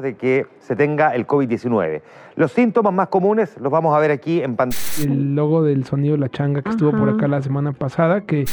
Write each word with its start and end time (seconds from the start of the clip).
de 0.00 0.16
que 0.16 0.46
se 0.58 0.76
tenga 0.76 1.14
el 1.14 1.26
COVID-19. 1.26 2.02
Los 2.36 2.52
síntomas 2.52 2.92
más 2.92 3.08
comunes 3.08 3.56
los 3.60 3.70
vamos 3.70 3.94
a 3.94 3.98
ver 3.98 4.10
aquí 4.10 4.42
en 4.42 4.56
pantalla. 4.56 4.82
El 5.04 5.34
logo 5.34 5.62
del 5.62 5.84
sonido 5.84 6.16
La 6.16 6.28
Changa 6.28 6.62
que 6.62 6.70
estuvo 6.70 6.92
por 6.92 7.08
acá 7.08 7.28
la 7.28 7.42
semana 7.42 7.72
pasada, 7.72 8.22
que... 8.22 8.44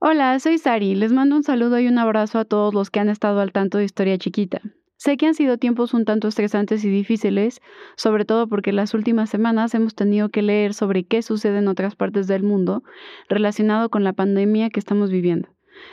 Hola, 0.00 0.38
soy 0.38 0.58
Sari. 0.58 0.94
Les 0.94 1.12
mando 1.12 1.36
un 1.36 1.42
saludo 1.42 1.78
y 1.78 1.86
un 1.86 1.98
abrazo 1.98 2.38
a 2.38 2.44
todos 2.44 2.72
los 2.72 2.90
que 2.90 3.00
han 3.00 3.08
estado 3.08 3.40
al 3.40 3.52
tanto 3.52 3.78
de 3.78 3.84
Historia 3.84 4.16
Chiquita. 4.16 4.60
Sé 4.96 5.16
que 5.16 5.26
han 5.26 5.34
sido 5.34 5.56
tiempos 5.56 5.94
un 5.94 6.04
tanto 6.04 6.28
estresantes 6.28 6.84
y 6.84 6.90
difíciles, 6.90 7.62
sobre 7.96 8.26
todo 8.26 8.48
porque 8.48 8.70
las 8.70 8.92
últimas 8.92 9.30
semanas 9.30 9.74
hemos 9.74 9.94
tenido 9.94 10.28
que 10.28 10.42
leer 10.42 10.74
sobre 10.74 11.04
qué 11.04 11.22
sucede 11.22 11.58
en 11.58 11.68
otras 11.68 11.96
partes 11.96 12.26
del 12.26 12.42
mundo 12.42 12.82
relacionado 13.26 13.88
con 13.88 14.04
la 14.04 14.12
pandemia 14.12 14.68
que 14.68 14.78
estamos 14.78 15.10
viviendo. 15.10 15.48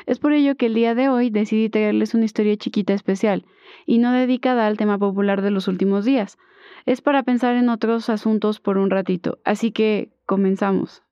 Es 0.05 0.19
por 0.19 0.33
ello 0.33 0.55
que 0.55 0.67
el 0.67 0.73
día 0.73 0.95
de 0.95 1.09
hoy 1.09 1.29
decidí 1.29 1.69
traerles 1.69 2.13
una 2.13 2.25
historia 2.25 2.57
chiquita 2.57 2.93
especial, 2.93 3.45
y 3.85 3.97
no 3.97 4.11
dedicada 4.11 4.67
al 4.67 4.77
tema 4.77 4.97
popular 4.97 5.41
de 5.41 5.51
los 5.51 5.67
últimos 5.67 6.05
días. 6.05 6.37
Es 6.85 7.01
para 7.01 7.23
pensar 7.23 7.55
en 7.55 7.69
otros 7.69 8.09
asuntos 8.09 8.59
por 8.59 8.77
un 8.77 8.89
ratito, 8.89 9.39
así 9.43 9.71
que 9.71 10.09
comenzamos. 10.25 11.03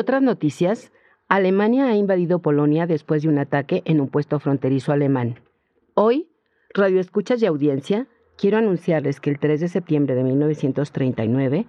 Otras 0.00 0.22
noticias, 0.22 0.92
Alemania 1.28 1.86
ha 1.86 1.94
invadido 1.94 2.40
Polonia 2.40 2.86
después 2.86 3.22
de 3.22 3.28
un 3.28 3.38
ataque 3.38 3.82
en 3.84 4.00
un 4.00 4.08
puesto 4.08 4.40
fronterizo 4.40 4.92
alemán. 4.92 5.38
Hoy, 5.94 6.28
Radio 6.74 7.00
Escuchas 7.00 7.40
y 7.42 7.46
Audiencia, 7.46 8.06
quiero 8.36 8.58
anunciarles 8.58 9.20
que 9.20 9.30
el 9.30 9.38
3 9.38 9.60
de 9.60 9.68
septiembre 9.68 10.14
de 10.14 10.24
1939, 10.24 11.66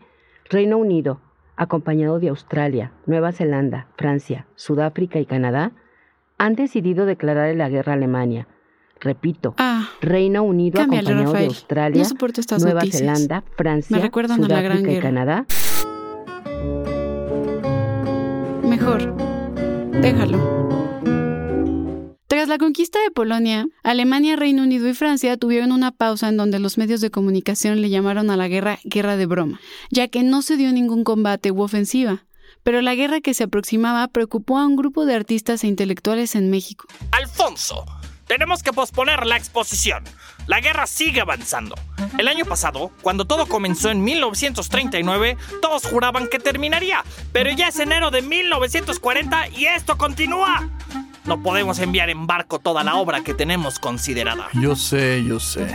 Reino 0.49 0.77
Unido, 0.77 1.21
acompañado 1.57 2.19
de 2.19 2.29
Australia, 2.29 2.91
Nueva 3.05 3.31
Zelanda, 3.31 3.87
Francia, 3.97 4.47
Sudáfrica 4.55 5.19
y 5.19 5.25
Canadá, 5.25 5.73
han 6.37 6.55
decidido 6.55 7.05
declarar 7.05 7.53
la 7.55 7.69
guerra 7.69 7.93
a 7.93 7.95
Alemania. 7.95 8.47
Repito, 8.99 9.55
Ah, 9.57 9.89
Reino 10.01 10.43
Unido 10.43 10.79
cámbiale, 10.79 11.09
acompañado 11.09 11.33
de. 11.33 11.45
Australia, 11.45 12.03
No 12.03 12.09
Nueva 12.63 12.81
noticias. 12.81 13.01
Zelanda, 13.01 13.43
Francia, 13.57 13.97
Sudáfrica 14.71 14.91
y. 14.91 14.99
Canadá 15.01 15.45
Mejor. 18.81 19.15
Déjalo. 20.01 20.39
Tras 22.25 22.47
la 22.47 22.57
conquista 22.57 22.97
de 23.03 23.11
Polonia, 23.11 23.67
Alemania, 23.83 24.35
Reino 24.35 24.63
Unido 24.63 24.87
y 24.87 24.95
Francia 24.95 25.37
tuvieron 25.37 25.71
una 25.71 25.91
pausa 25.91 26.29
en 26.29 26.37
donde 26.37 26.57
los 26.57 26.79
medios 26.79 26.99
de 26.99 27.11
comunicación 27.11 27.79
le 27.79 27.91
llamaron 27.91 28.31
a 28.31 28.37
la 28.37 28.47
guerra 28.47 28.79
guerra 28.83 29.17
de 29.17 29.27
broma, 29.27 29.59
ya 29.91 30.07
que 30.07 30.23
no 30.23 30.41
se 30.41 30.57
dio 30.57 30.71
ningún 30.71 31.03
combate 31.03 31.51
u 31.51 31.61
ofensiva. 31.61 32.25
Pero 32.63 32.81
la 32.81 32.95
guerra 32.95 33.21
que 33.21 33.35
se 33.35 33.43
aproximaba 33.43 34.07
preocupó 34.07 34.57
a 34.57 34.65
un 34.65 34.75
grupo 34.75 35.05
de 35.05 35.13
artistas 35.13 35.63
e 35.63 35.67
intelectuales 35.67 36.33
en 36.33 36.49
México. 36.49 36.87
Alfonso, 37.11 37.85
tenemos 38.31 38.63
que 38.63 38.71
posponer 38.71 39.25
la 39.25 39.35
exposición. 39.35 40.05
La 40.47 40.61
guerra 40.61 40.87
sigue 40.87 41.19
avanzando. 41.19 41.75
El 42.17 42.29
año 42.29 42.45
pasado, 42.45 42.89
cuando 43.01 43.25
todo 43.25 43.45
comenzó 43.45 43.91
en 43.91 44.05
1939, 44.05 45.35
todos 45.61 45.83
juraban 45.83 46.29
que 46.29 46.39
terminaría, 46.39 47.03
pero 47.33 47.51
ya 47.51 47.67
es 47.67 47.79
enero 47.79 48.09
de 48.09 48.21
1940 48.21 49.49
y 49.49 49.65
esto 49.65 49.97
continúa. 49.97 50.69
No 51.25 51.43
podemos 51.43 51.79
enviar 51.79 52.09
en 52.09 52.25
barco 52.25 52.59
toda 52.59 52.85
la 52.85 52.95
obra 52.95 53.21
que 53.21 53.33
tenemos 53.33 53.79
considerada. 53.79 54.47
Yo 54.53 54.77
sé, 54.77 55.25
yo 55.25 55.41
sé. 55.41 55.67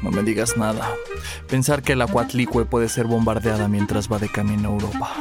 No 0.00 0.12
me 0.12 0.22
digas 0.22 0.56
nada. 0.56 0.88
Pensar 1.48 1.82
que 1.82 1.96
la 1.96 2.06
Cuatlicue 2.06 2.66
puede 2.66 2.88
ser 2.88 3.06
bombardeada 3.06 3.66
mientras 3.66 4.10
va 4.10 4.20
de 4.20 4.28
camino 4.28 4.68
a 4.68 4.72
Europa 4.72 5.12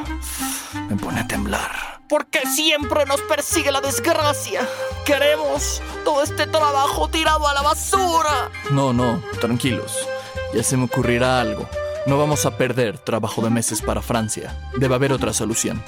me 0.90 0.96
pone 0.98 1.20
a 1.20 1.28
temblar. 1.28 1.95
Porque 2.08 2.42
siempre 2.46 3.06
nos 3.06 3.22
persigue 3.22 3.72
la 3.72 3.82
desgracia. 3.82 4.68
Queremos 5.06 5.82
todo 6.04 6.22
este 6.22 6.46
trabajo 6.48 7.08
tirado 7.10 7.48
a 7.48 7.54
la 7.54 7.62
basura. 7.62 8.52
No, 8.72 8.94
no, 8.94 9.22
tranquilos. 9.42 10.08
Ya 10.54 10.64
se 10.64 10.78
me 10.78 10.86
ocurrirá 10.86 11.42
algo. 11.42 11.68
No 12.06 12.18
vamos 12.20 12.46
a 12.46 12.58
perder 12.58 13.00
trabajo 13.00 13.42
de 13.42 13.50
meses 13.50 13.82
para 13.82 14.02
Francia. 14.02 14.56
Debe 14.78 14.96
haber 14.96 15.12
otra 15.12 15.34
solución. 15.34 15.84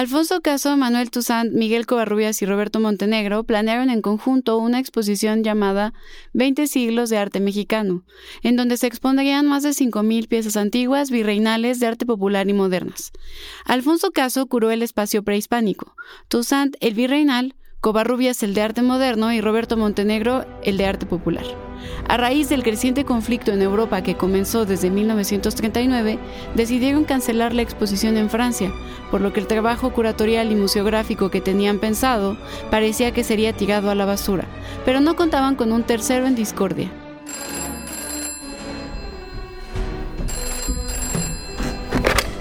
Alfonso 0.00 0.40
Caso, 0.40 0.78
Manuel 0.78 1.10
Toussaint, 1.10 1.52
Miguel 1.52 1.84
Covarrubias 1.84 2.40
y 2.40 2.46
Roberto 2.46 2.80
Montenegro 2.80 3.44
planearon 3.44 3.90
en 3.90 4.00
conjunto 4.00 4.56
una 4.56 4.78
exposición 4.78 5.44
llamada 5.44 5.92
20 6.32 6.68
siglos 6.68 7.10
de 7.10 7.18
arte 7.18 7.38
mexicano, 7.38 8.02
en 8.42 8.56
donde 8.56 8.78
se 8.78 8.86
expondrían 8.86 9.46
más 9.46 9.62
de 9.62 9.72
5.000 9.72 10.26
piezas 10.26 10.56
antiguas 10.56 11.10
virreinales 11.10 11.80
de 11.80 11.86
arte 11.88 12.06
popular 12.06 12.48
y 12.48 12.54
modernas. 12.54 13.12
Alfonso 13.66 14.10
Caso 14.10 14.46
curó 14.46 14.70
el 14.70 14.82
espacio 14.82 15.22
prehispánico, 15.22 15.94
Toussaint 16.28 16.76
el 16.80 16.94
virreinal, 16.94 17.54
Covarrubias 17.80 18.42
el 18.42 18.52
de 18.52 18.60
arte 18.60 18.82
moderno 18.82 19.32
y 19.32 19.40
Roberto 19.40 19.78
Montenegro 19.78 20.44
el 20.62 20.76
de 20.76 20.84
arte 20.84 21.06
popular. 21.06 21.44
A 22.08 22.18
raíz 22.18 22.50
del 22.50 22.62
creciente 22.62 23.06
conflicto 23.06 23.52
en 23.52 23.62
Europa 23.62 24.02
que 24.02 24.18
comenzó 24.18 24.66
desde 24.66 24.90
1939, 24.90 26.18
decidieron 26.54 27.04
cancelar 27.04 27.54
la 27.54 27.62
exposición 27.62 28.18
en 28.18 28.28
Francia, 28.28 28.70
por 29.10 29.22
lo 29.22 29.32
que 29.32 29.40
el 29.40 29.46
trabajo 29.46 29.94
curatorial 29.94 30.52
y 30.52 30.56
museográfico 30.56 31.30
que 31.30 31.40
tenían 31.40 31.78
pensado 31.78 32.36
parecía 32.70 33.14
que 33.14 33.24
sería 33.24 33.54
tirado 33.54 33.90
a 33.90 33.94
la 33.94 34.04
basura, 34.04 34.44
pero 34.84 35.00
no 35.00 35.16
contaban 35.16 35.56
con 35.56 35.72
un 35.72 35.82
tercero 35.82 36.26
en 36.26 36.34
discordia. 36.34 36.90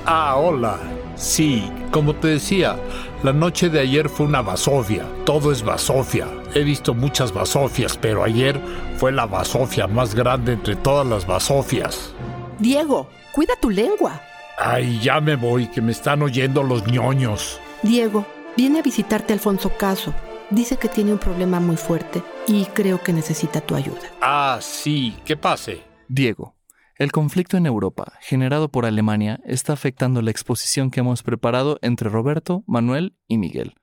Ah, 0.06 0.35
hola. 0.35 0.77
Sí, 1.16 1.69
como 1.91 2.16
te 2.16 2.29
decía, 2.29 2.77
la 3.24 3.34
noche 3.34 3.69
de 3.69 3.81
ayer 3.81 4.07
fue 4.07 4.25
una 4.25 4.41
basofia. 4.41 5.06
Todo 5.25 5.52
es 5.52 5.63
basofia. 5.63 6.28
He 6.53 6.63
visto 6.63 6.94
muchas 6.94 7.34
basofias, 7.34 7.97
pero 7.97 8.24
ayer 8.24 8.59
fue 8.97 9.12
la 9.12 9.25
basofia 9.25 9.88
más 9.88 10.16
grande 10.16 10.53
entre 10.53 10.75
todas 10.78 11.06
las 11.06 11.28
basofias. 11.28 12.13
Diego, 12.59 13.09
cuida 13.34 13.53
tu 13.62 13.69
lengua. 13.69 14.22
Ay, 14.57 15.00
ya 15.02 15.19
me 15.19 15.35
voy, 15.35 15.68
que 15.68 15.81
me 15.81 15.91
están 15.91 16.22
oyendo 16.22 16.63
los 16.63 16.88
ñoños. 16.88 17.59
Diego, 17.84 18.25
viene 18.56 18.80
a 18.80 18.84
visitarte 18.84 19.34
Alfonso 19.34 19.72
Caso. 19.78 20.13
Dice 20.50 20.78
que 20.78 20.88
tiene 20.88 21.12
un 21.12 21.19
problema 21.19 21.59
muy 21.59 21.78
fuerte 21.78 22.24
y 22.47 22.66
creo 22.68 23.01
que 23.01 23.13
necesita 23.13 23.62
tu 23.62 23.75
ayuda. 23.75 24.01
Ah, 24.22 24.59
sí, 24.62 25.16
que 25.24 25.38
pase. 25.38 25.84
Diego, 26.07 26.56
el 26.99 27.13
conflicto 27.13 27.55
en 27.55 27.65
Europa, 27.65 28.13
generado 28.19 28.69
por 28.69 28.85
Alemania, 28.85 29.39
está 29.45 29.73
afectando 29.73 30.21
la 30.21 30.31
exposición 30.31 30.91
que 30.91 30.99
hemos 30.99 31.23
preparado 31.23 31.79
entre 31.81 32.09
Roberto, 32.09 32.63
Manuel 32.67 33.15
y 33.27 33.37
Miguel. 33.37 33.75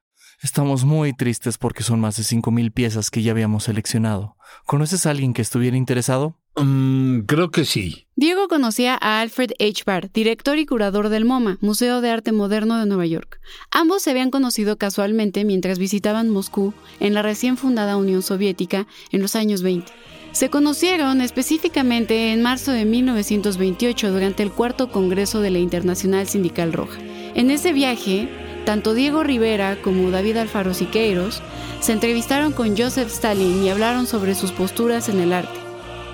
Estamos 0.42 0.84
muy 0.84 1.14
tristes 1.14 1.56
porque 1.56 1.82
son 1.82 1.98
más 1.98 2.18
de 2.18 2.22
5.000 2.22 2.72
piezas 2.72 3.10
que 3.10 3.22
ya 3.22 3.32
habíamos 3.32 3.64
seleccionado. 3.64 4.36
¿Conoces 4.66 5.06
a 5.06 5.10
alguien 5.10 5.32
que 5.32 5.40
estuviera 5.40 5.78
interesado? 5.78 6.38
Mm, 6.56 7.20
creo 7.20 7.50
que 7.50 7.64
sí. 7.64 8.06
Diego 8.16 8.48
conocía 8.48 8.98
a 9.00 9.20
Alfred 9.20 9.52
H. 9.58 9.82
Barr, 9.86 10.10
director 10.12 10.58
y 10.58 10.66
curador 10.66 11.08
del 11.08 11.24
MoMA, 11.24 11.56
Museo 11.62 12.02
de 12.02 12.10
Arte 12.10 12.32
Moderno 12.32 12.78
de 12.78 12.84
Nueva 12.84 13.06
York. 13.06 13.40
Ambos 13.70 14.02
se 14.02 14.10
habían 14.10 14.30
conocido 14.30 14.76
casualmente 14.76 15.46
mientras 15.46 15.78
visitaban 15.78 16.28
Moscú 16.28 16.74
en 17.00 17.14
la 17.14 17.22
recién 17.22 17.56
fundada 17.56 17.96
Unión 17.96 18.20
Soviética 18.22 18.86
en 19.12 19.22
los 19.22 19.36
años 19.36 19.62
20. 19.62 19.90
Se 20.36 20.50
conocieron 20.50 21.22
específicamente 21.22 22.30
en 22.30 22.42
marzo 22.42 22.70
de 22.70 22.84
1928 22.84 24.12
durante 24.12 24.42
el 24.42 24.52
cuarto 24.52 24.92
Congreso 24.92 25.40
de 25.40 25.48
la 25.48 25.60
Internacional 25.60 26.28
Sindical 26.28 26.74
Roja. 26.74 26.98
En 27.34 27.50
ese 27.50 27.72
viaje, 27.72 28.28
tanto 28.66 28.92
Diego 28.92 29.24
Rivera 29.24 29.80
como 29.80 30.10
David 30.10 30.36
Alfaro 30.36 30.74
Siqueiros 30.74 31.40
se 31.80 31.92
entrevistaron 31.92 32.52
con 32.52 32.76
Joseph 32.76 33.08
Stalin 33.08 33.64
y 33.64 33.70
hablaron 33.70 34.06
sobre 34.06 34.34
sus 34.34 34.52
posturas 34.52 35.08
en 35.08 35.20
el 35.20 35.32
arte. 35.32 35.58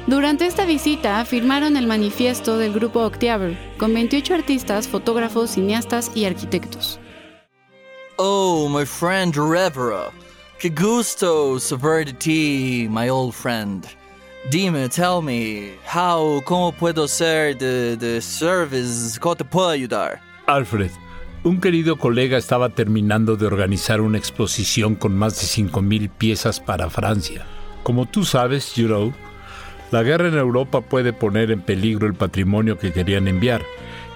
Durante 0.06 0.46
esta 0.46 0.66
visita 0.66 1.24
firmaron 1.24 1.76
el 1.76 1.88
manifiesto 1.88 2.58
del 2.58 2.72
grupo 2.72 3.00
Octaver, 3.00 3.58
con 3.76 3.92
28 3.92 4.34
artistas, 4.34 4.86
fotógrafos, 4.86 5.50
cineastas 5.50 6.12
y 6.14 6.26
arquitectos. 6.26 7.00
Oh, 8.18 8.68
my 8.68 8.86
friend 8.86 9.34
Rivera. 9.34 10.12
Que 10.60 10.70
gusto 10.70 11.58
saber 11.58 12.06
de 12.06 12.12
ti, 12.12 12.86
my 12.88 13.10
old 13.10 13.32
friend. 13.32 13.84
Dime, 14.50 14.88
tell 14.88 15.22
me, 15.22 15.74
how, 15.94 16.42
cómo 16.44 16.72
puedo 16.72 17.06
ser 17.06 17.56
de, 17.56 17.96
de 17.96 18.20
service, 18.20 19.18
cómo 19.20 19.36
te 19.36 19.44
puedo 19.44 19.68
ayudar? 19.68 20.20
Alfred, 20.46 20.90
un 21.44 21.60
querido 21.60 21.96
colega 21.96 22.38
estaba 22.38 22.68
terminando 22.70 23.36
de 23.36 23.46
organizar 23.46 24.00
una 24.00 24.18
exposición 24.18 24.96
con 24.96 25.16
más 25.16 25.40
de 25.40 25.46
5.000 25.46 26.10
piezas 26.10 26.58
para 26.58 26.90
Francia. 26.90 27.46
Como 27.84 28.06
tú 28.06 28.24
sabes, 28.24 28.74
know, 28.74 29.12
la 29.92 30.02
guerra 30.02 30.26
en 30.26 30.36
Europa 30.36 30.80
puede 30.80 31.12
poner 31.12 31.52
en 31.52 31.60
peligro 31.60 32.08
el 32.08 32.14
patrimonio 32.14 32.78
que 32.78 32.92
querían 32.92 33.28
enviar. 33.28 33.62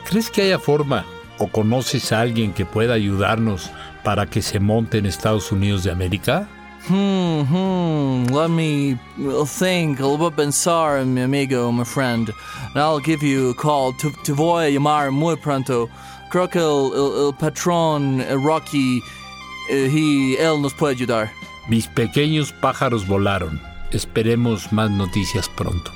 ¿Crees 0.08 0.31
que 0.31 0.43
haya 0.43 0.58
forma 0.58 1.05
o 1.38 1.49
conoces 1.49 2.11
a 2.12 2.20
alguien 2.20 2.52
que 2.52 2.64
pueda 2.64 2.94
ayudarnos 2.94 3.70
para 4.02 4.26
que 4.26 4.43
se 4.43 4.58
monte 4.58 4.99
en 4.99 5.06
Estados 5.06 5.52
Unidos 5.52 5.84
de 5.84 5.93
América? 5.93 6.49
Hmm, 6.88 7.43
hmm. 7.43 8.33
Let 8.33 8.49
me 8.50 8.97
think. 9.47 9.99
Lo 9.99 10.17
voy 10.17 10.29
a 10.29 10.31
pensar, 10.31 11.05
mi 11.05 11.23
amigo, 11.23 11.73
my 11.73 11.85
friend. 11.85 12.31
And 12.75 12.77
I'll 12.77 13.00
give 13.00 13.25
you 13.25 13.50
a 13.50 13.55
call. 13.55 13.93
Te, 13.93 14.11
te 14.23 14.33
voy 14.33 14.67
a 14.67 14.71
llamar 14.71 15.11
muy 15.11 15.37
pronto. 15.37 15.88
Creo 16.31 16.49
que 16.49 16.61
el, 16.61 16.93
el, 16.94 17.27
el 17.27 17.35
patrón 17.35 18.25
Rocky, 18.44 19.03
eh, 19.69 19.91
y 19.93 20.37
él 20.37 20.62
nos 20.62 20.75
puede 20.75 20.94
ayudar. 20.94 21.31
Mis 21.69 21.88
pequeños 21.88 22.53
pájaros 22.53 23.06
volaron. 23.06 23.61
Esperemos 23.91 24.73
más 24.73 24.91
noticias 24.91 25.49
pronto. 25.49 25.91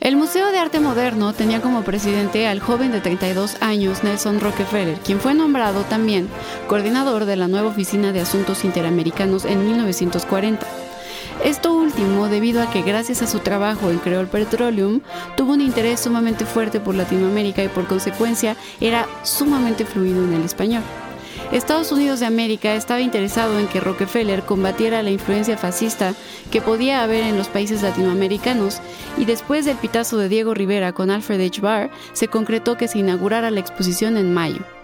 El 0.00 0.16
Museo 0.16 0.50
de 0.50 0.58
Arte 0.58 0.80
Moderno 0.80 1.34
tenía 1.34 1.60
como 1.60 1.82
presidente 1.82 2.46
al 2.46 2.60
joven 2.60 2.90
de 2.90 3.02
32 3.02 3.60
años 3.60 4.02
Nelson 4.02 4.40
Rockefeller, 4.40 4.98
quien 5.00 5.20
fue 5.20 5.34
nombrado 5.34 5.82
también 5.82 6.26
coordinador 6.68 7.26
de 7.26 7.36
la 7.36 7.48
nueva 7.48 7.68
Oficina 7.68 8.10
de 8.10 8.20
Asuntos 8.20 8.64
Interamericanos 8.64 9.44
en 9.44 9.62
1940. 9.62 10.66
Esto 11.44 11.74
último 11.74 12.28
debido 12.28 12.62
a 12.62 12.70
que 12.70 12.80
gracias 12.80 13.20
a 13.20 13.26
su 13.26 13.40
trabajo 13.40 13.90
en 13.90 13.98
Creole 13.98 14.28
Petroleum 14.28 15.02
tuvo 15.36 15.52
un 15.52 15.60
interés 15.60 16.00
sumamente 16.00 16.46
fuerte 16.46 16.80
por 16.80 16.94
Latinoamérica 16.94 17.62
y 17.62 17.68
por 17.68 17.86
consecuencia 17.86 18.56
era 18.80 19.06
sumamente 19.22 19.84
fluido 19.84 20.24
en 20.24 20.32
el 20.32 20.44
español. 20.44 20.82
Estados 21.52 21.92
Unidos 21.92 22.20
de 22.20 22.26
América 22.26 22.74
estaba 22.74 23.00
interesado 23.00 23.58
en 23.58 23.66
que 23.66 23.80
Rockefeller 23.80 24.42
combatiera 24.42 25.02
la 25.02 25.10
influencia 25.10 25.58
fascista 25.58 26.14
que 26.50 26.60
podía 26.60 27.02
haber 27.02 27.24
en 27.24 27.36
los 27.36 27.48
países 27.48 27.82
latinoamericanos 27.82 28.80
y 29.18 29.24
después 29.24 29.64
del 29.64 29.76
pitazo 29.76 30.16
de 30.16 30.28
Diego 30.28 30.54
Rivera 30.54 30.92
con 30.92 31.10
Alfred 31.10 31.40
H. 31.40 31.60
Barr, 31.60 31.90
se 32.12 32.28
concretó 32.28 32.76
que 32.76 32.88
se 32.88 32.98
inaugurara 32.98 33.50
la 33.50 33.60
exposición 33.60 34.16
en 34.16 34.32
mayo. 34.32 34.79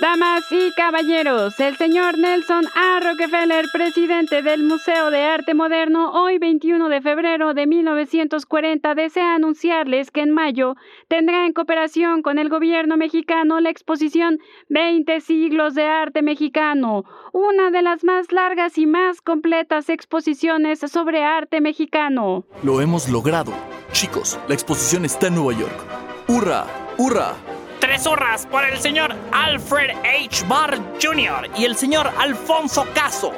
Damas 0.00 0.50
y 0.50 0.72
caballeros, 0.72 1.60
el 1.60 1.76
señor 1.76 2.18
Nelson 2.18 2.64
A. 2.74 2.98
Rockefeller, 2.98 3.64
presidente 3.72 4.42
del 4.42 4.64
Museo 4.64 5.12
de 5.12 5.22
Arte 5.22 5.54
Moderno, 5.54 6.10
hoy 6.10 6.38
21 6.38 6.88
de 6.88 7.00
febrero 7.00 7.54
de 7.54 7.68
1940, 7.68 8.94
desea 8.96 9.36
anunciarles 9.36 10.10
que 10.10 10.22
en 10.22 10.32
mayo 10.32 10.74
tendrá 11.06 11.46
en 11.46 11.52
cooperación 11.52 12.22
con 12.22 12.38
el 12.38 12.48
gobierno 12.48 12.96
mexicano 12.96 13.60
la 13.60 13.70
exposición 13.70 14.40
20 14.68 15.20
siglos 15.20 15.76
de 15.76 15.84
arte 15.84 16.22
mexicano, 16.22 17.04
una 17.32 17.70
de 17.70 17.82
las 17.82 18.02
más 18.02 18.32
largas 18.32 18.76
y 18.78 18.86
más 18.86 19.20
completas 19.20 19.88
exposiciones 19.88 20.80
sobre 20.80 21.22
arte 21.22 21.60
mexicano. 21.60 22.46
Lo 22.64 22.80
hemos 22.80 23.08
logrado. 23.08 23.52
Chicos, 23.92 24.40
la 24.48 24.54
exposición 24.54 25.04
está 25.04 25.28
en 25.28 25.36
Nueva 25.36 25.52
York. 25.52 25.86
¡Hurra! 26.26 26.66
¡Hurra! 26.98 27.36
Tres 27.84 28.06
horas 28.06 28.46
por 28.46 28.64
el 28.64 28.78
señor 28.78 29.14
Alfred 29.30 29.90
H. 29.90 30.46
Barr 30.48 30.78
Jr. 31.02 31.50
y 31.58 31.66
el 31.66 31.76
señor 31.76 32.10
Alfonso 32.18 32.86
Caso. 32.94 33.34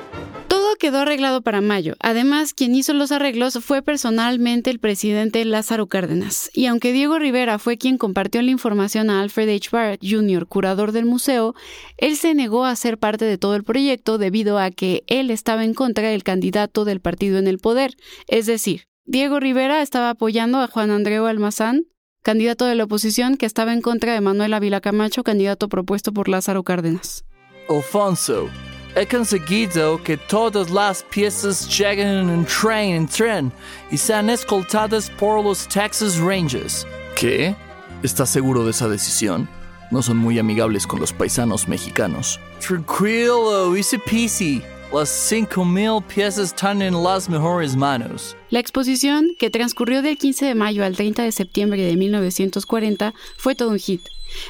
Todo 0.46 0.76
quedó 0.76 0.98
arreglado 0.98 1.42
para 1.42 1.60
mayo. 1.60 1.96
Además, 1.98 2.54
quien 2.54 2.76
hizo 2.76 2.94
los 2.94 3.10
arreglos 3.10 3.58
fue 3.64 3.82
personalmente 3.82 4.70
el 4.70 4.78
presidente 4.78 5.44
Lázaro 5.44 5.88
Cárdenas. 5.88 6.48
Y 6.54 6.66
aunque 6.66 6.92
Diego 6.92 7.18
Rivera 7.18 7.58
fue 7.58 7.76
quien 7.76 7.98
compartió 7.98 8.40
la 8.40 8.52
información 8.52 9.10
a 9.10 9.20
Alfred 9.20 9.48
H. 9.48 9.70
Barr 9.72 9.98
Jr., 10.00 10.46
curador 10.46 10.92
del 10.92 11.06
museo, 11.06 11.56
él 11.96 12.16
se 12.16 12.32
negó 12.32 12.66
a 12.66 12.76
ser 12.76 12.98
parte 12.98 13.24
de 13.24 13.38
todo 13.38 13.56
el 13.56 13.64
proyecto 13.64 14.16
debido 14.16 14.60
a 14.60 14.70
que 14.70 15.02
él 15.08 15.32
estaba 15.32 15.64
en 15.64 15.74
contra 15.74 16.10
del 16.10 16.22
candidato 16.22 16.84
del 16.84 17.00
partido 17.00 17.38
en 17.38 17.48
el 17.48 17.58
poder. 17.58 17.96
Es 18.28 18.46
decir, 18.46 18.84
Diego 19.06 19.40
Rivera 19.40 19.82
estaba 19.82 20.10
apoyando 20.10 20.60
a 20.60 20.68
Juan 20.68 20.92
Andreu 20.92 21.26
Almazán, 21.26 21.86
candidato 22.26 22.66
de 22.66 22.74
la 22.74 22.82
oposición 22.82 23.36
que 23.36 23.46
estaba 23.46 23.72
en 23.72 23.80
contra 23.80 24.12
de 24.12 24.20
Manuel 24.20 24.52
Ávila 24.52 24.80
Camacho, 24.80 25.22
candidato 25.22 25.68
propuesto 25.68 26.12
por 26.12 26.28
Lázaro 26.28 26.64
Cárdenas. 26.64 27.24
Alfonso, 27.68 28.48
he 28.96 29.06
conseguido 29.06 30.02
que 30.02 30.16
todas 30.16 30.68
las 30.70 31.04
piezas 31.04 31.68
lleguen 31.78 32.28
en 32.28 32.44
tren 32.44 32.94
en 32.94 33.06
tren 33.06 33.52
y 33.92 33.96
sean 33.96 34.28
escoltadas 34.28 35.08
por 35.08 35.44
los 35.44 35.68
Texas 35.68 36.18
Rangers. 36.18 36.84
¿Qué? 37.14 37.54
¿Estás 38.02 38.28
seguro 38.30 38.64
de 38.64 38.72
esa 38.72 38.88
decisión? 38.88 39.48
No 39.92 40.02
son 40.02 40.16
muy 40.16 40.40
amigables 40.40 40.84
con 40.84 40.98
los 40.98 41.12
paisanos 41.12 41.68
mexicanos. 41.68 42.40
Tranquilo, 42.58 43.76
easy 43.76 43.98
peasy. 43.98 44.64
Las 44.92 45.32
5.000 45.32 46.06
piezas 46.06 46.46
están 46.46 46.80
en 46.80 47.02
las 47.02 47.28
mejores 47.28 47.74
manos. 47.74 48.36
La 48.50 48.60
exposición, 48.60 49.30
que 49.36 49.50
transcurrió 49.50 50.00
del 50.00 50.16
15 50.16 50.46
de 50.46 50.54
mayo 50.54 50.84
al 50.84 50.96
30 50.96 51.24
de 51.24 51.32
septiembre 51.32 51.82
de 51.82 51.96
1940, 51.96 53.12
fue 53.36 53.56
todo 53.56 53.70
un 53.70 53.78
hit. 53.80 54.02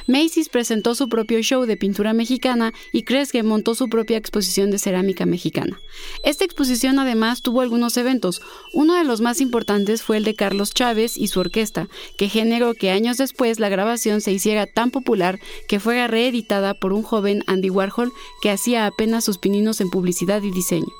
Macy's 0.07 0.49
presentó 0.49 0.95
su 0.95 1.09
propio 1.09 1.41
show 1.41 1.65
de 1.65 1.77
pintura 1.77 2.13
mexicana 2.13 2.73
y 2.91 3.03
Kresge 3.03 3.43
montó 3.43 3.75
su 3.75 3.89
propia 3.89 4.17
exposición 4.17 4.71
de 4.71 4.79
cerámica 4.79 5.25
mexicana. 5.25 5.79
Esta 6.23 6.45
exposición 6.45 6.99
además 6.99 7.41
tuvo 7.41 7.61
algunos 7.61 7.97
eventos. 7.97 8.41
Uno 8.73 8.95
de 8.95 9.03
los 9.03 9.21
más 9.21 9.41
importantes 9.41 10.03
fue 10.03 10.17
el 10.17 10.23
de 10.23 10.35
Carlos 10.35 10.71
Chávez 10.73 11.17
y 11.17 11.27
su 11.27 11.39
orquesta, 11.39 11.87
que 12.17 12.29
generó 12.29 12.73
que 12.73 12.91
años 12.91 13.17
después 13.17 13.59
la 13.59 13.69
grabación 13.69 14.21
se 14.21 14.31
hiciera 14.31 14.65
tan 14.65 14.91
popular 14.91 15.39
que 15.67 15.79
fuera 15.79 16.07
reeditada 16.07 16.73
por 16.73 16.93
un 16.93 17.03
joven 17.03 17.43
Andy 17.47 17.69
Warhol 17.69 18.11
que 18.41 18.51
hacía 18.51 18.85
apenas 18.85 19.25
sus 19.25 19.37
pininos 19.37 19.81
en 19.81 19.89
publicidad 19.89 20.41
y 20.43 20.51
diseño. 20.51 20.93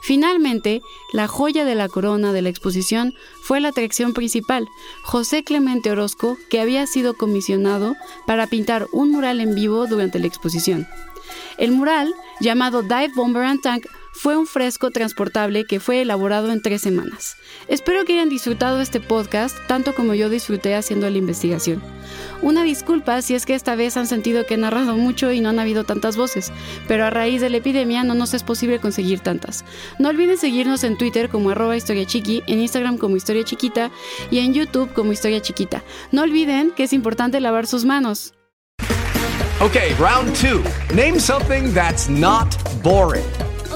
Finalmente, 0.00 0.82
la 1.12 1.28
joya 1.28 1.64
de 1.64 1.74
la 1.74 1.88
corona 1.88 2.32
de 2.32 2.42
la 2.42 2.48
exposición 2.48 3.14
fue 3.42 3.60
la 3.60 3.68
atracción 3.68 4.12
principal, 4.14 4.68
José 5.02 5.44
Clemente 5.44 5.90
Orozco, 5.90 6.38
que 6.50 6.60
había 6.60 6.86
sido 6.86 7.14
comisionado 7.14 7.94
para 8.26 8.46
pintar 8.46 8.86
un 8.92 9.10
mural 9.10 9.40
en 9.40 9.54
vivo 9.54 9.86
durante 9.86 10.18
la 10.18 10.26
exposición. 10.26 10.86
El 11.58 11.72
mural, 11.72 12.14
llamado 12.40 12.82
Dive 12.82 13.12
Bomber 13.14 13.42
and 13.42 13.60
Tank, 13.60 13.86
fue 14.18 14.36
un 14.36 14.48
fresco 14.48 14.90
transportable 14.90 15.64
que 15.64 15.78
fue 15.78 16.02
elaborado 16.02 16.50
en 16.50 16.60
tres 16.60 16.82
semanas. 16.82 17.36
Espero 17.68 18.04
que 18.04 18.14
hayan 18.14 18.28
disfrutado 18.28 18.80
este 18.80 18.98
podcast 18.98 19.56
tanto 19.68 19.94
como 19.94 20.12
yo 20.12 20.28
disfruté 20.28 20.74
haciendo 20.74 21.08
la 21.08 21.18
investigación. 21.18 21.80
Una 22.42 22.64
disculpa 22.64 23.22
si 23.22 23.36
es 23.36 23.46
que 23.46 23.54
esta 23.54 23.76
vez 23.76 23.96
han 23.96 24.08
sentido 24.08 24.44
que 24.44 24.54
he 24.54 24.56
narrado 24.56 24.96
mucho 24.96 25.30
y 25.30 25.40
no 25.40 25.50
han 25.50 25.60
habido 25.60 25.84
tantas 25.84 26.16
voces, 26.16 26.52
pero 26.88 27.04
a 27.04 27.10
raíz 27.10 27.40
de 27.40 27.48
la 27.48 27.58
epidemia 27.58 28.02
no 28.02 28.14
nos 28.14 28.34
es 28.34 28.42
posible 28.42 28.80
conseguir 28.80 29.20
tantas. 29.20 29.64
No 30.00 30.08
olviden 30.08 30.36
seguirnos 30.36 30.82
en 30.82 30.98
Twitter 30.98 31.28
como 31.28 31.50
arroba 31.50 31.76
historia 31.76 32.04
chiqui, 32.04 32.42
en 32.48 32.58
Instagram 32.58 32.98
como 32.98 33.16
historia 33.16 33.44
chiquita 33.44 33.92
y 34.32 34.40
en 34.40 34.52
YouTube 34.52 34.92
como 34.94 35.12
historia 35.12 35.40
chiquita. 35.40 35.84
No 36.10 36.22
olviden 36.22 36.72
que 36.72 36.84
es 36.84 36.92
importante 36.92 37.40
lavar 37.40 37.68
sus 37.68 37.84
manos. 37.84 38.34
Okay, 39.60 39.94
round 39.94 40.34
two. 40.34 40.62
Name 40.94 41.20
something 41.20 41.72
that's 41.72 42.08
not 42.08 42.48
boring. 42.82 43.24